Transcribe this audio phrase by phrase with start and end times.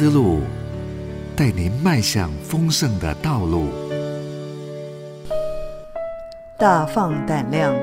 [0.00, 0.42] 思路，
[1.34, 3.66] 带您迈向丰盛的道路。
[6.56, 7.74] 大放胆量，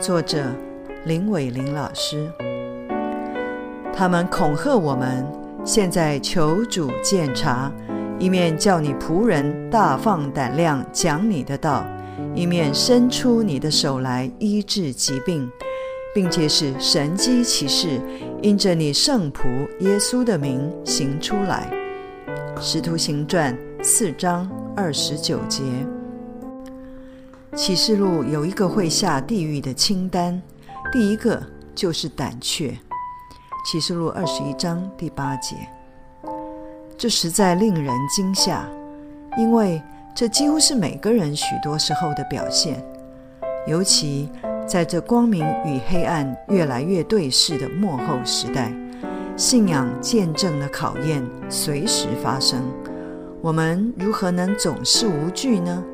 [0.00, 0.44] 作者
[1.04, 2.28] 林伟林老师。
[3.94, 5.24] 他们恐吓我们，
[5.64, 7.70] 现在求主鉴察，
[8.18, 11.84] 一面叫你仆人大放胆量讲你的道，
[12.34, 15.48] 一面伸出你的手来医治疾病。
[16.14, 18.00] 并且是神机骑士
[18.40, 19.48] 因着你圣仆
[19.80, 21.68] 耶稣的名行出来。
[22.60, 25.62] 使徒行传四章二十九节。
[27.56, 30.40] 启示录有一个会下地狱的清单，
[30.92, 31.42] 第一个
[31.74, 32.78] 就是胆怯。
[33.66, 35.56] 启示录二十一章第八节。
[36.96, 38.64] 这实在令人惊吓，
[39.36, 39.82] 因为
[40.14, 42.80] 这几乎是每个人许多时候的表现，
[43.66, 44.30] 尤其。
[44.66, 48.72] 在这光明与黑暗越来越对视的末后时代，
[49.36, 52.62] 信仰见证的考验随时发生。
[53.42, 55.84] 我们如何能总是无惧呢？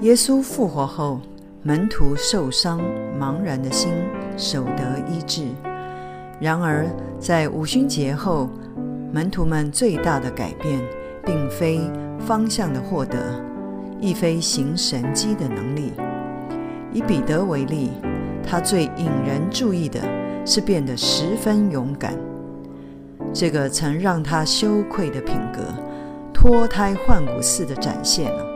[0.00, 1.20] 耶稣复活后，
[1.62, 2.80] 门徒受伤，
[3.18, 3.92] 茫然的心
[4.36, 5.44] 守得医治。
[6.40, 6.86] 然而，
[7.20, 8.50] 在五旬节后，
[9.12, 10.80] 门徒们最大的改变，
[11.24, 11.80] 并非
[12.18, 13.16] 方向的获得，
[14.00, 15.92] 亦非行神迹的能力。
[16.94, 17.90] 以彼得为例，
[18.42, 20.00] 他最引人注意的
[20.46, 22.16] 是变得十分勇敢。
[23.32, 25.60] 这个曾让他羞愧的品格，
[26.32, 28.46] 脱胎换骨似的展现了，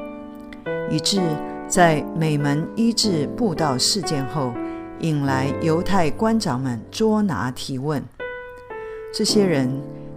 [0.89, 1.21] 以致
[1.67, 4.53] 在美门医治布道事件后，
[5.01, 8.01] 引来犹太官长们捉拿提问。
[9.13, 9.69] 这些人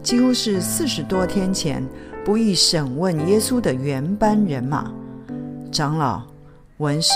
[0.03, 1.83] 几乎是四十多天前
[2.23, 4.91] 不易审问耶稣的原班人马，
[5.71, 6.21] 长老、
[6.77, 7.13] 文士。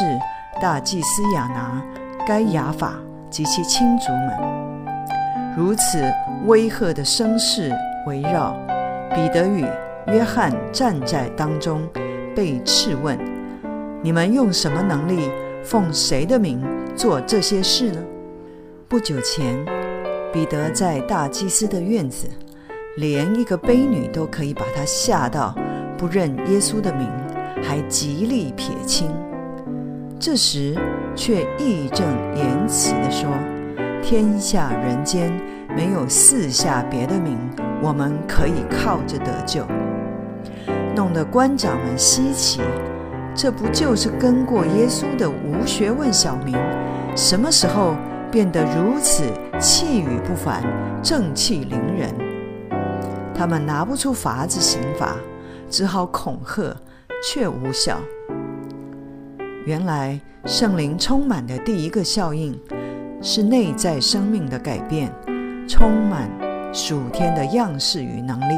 [0.62, 1.84] 大祭司亚拿、
[2.26, 2.94] 该亚法
[3.30, 6.02] 及其亲族们，如此
[6.46, 7.72] 威吓的声势
[8.08, 8.56] 围绕
[9.14, 9.66] 彼得与
[10.08, 11.82] 约翰站在当中，
[12.34, 13.20] 被质问：
[14.02, 15.30] 你们用什么能力，
[15.62, 16.64] 奉谁的名
[16.96, 18.02] 做这些事呢？
[18.88, 19.64] 不久前，
[20.32, 22.30] 彼得在大祭司的院子，
[22.96, 25.54] 连一个卑女都可以把他吓到
[25.98, 27.12] 不认耶稣的名，
[27.62, 29.12] 还极力撇清。
[30.26, 30.76] 这时，
[31.16, 32.04] 却义正
[32.36, 33.30] 言辞地说
[34.02, 35.32] ：“天下人间
[35.78, 37.38] 没有四下别的名，
[37.80, 39.64] 我们可以靠着得救。”
[40.98, 42.60] 弄得官长们稀奇，
[43.36, 46.58] 这不就是跟过耶稣的无学问小民，
[47.16, 47.94] 什么时候
[48.32, 49.26] 变得如此
[49.60, 50.64] 气宇不凡、
[51.04, 52.12] 正气凌人？
[53.32, 55.18] 他们拿不出法子刑罚，
[55.70, 56.76] 只好恐吓，
[57.24, 58.00] 却无效。
[59.66, 62.56] 原来圣灵充满的第一个效应，
[63.20, 65.12] 是内在生命的改变，
[65.68, 66.30] 充满
[66.72, 68.54] 属天的样式与能力，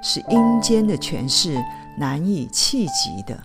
[0.00, 1.56] 是阴间的权势
[1.98, 3.36] 难以企及的。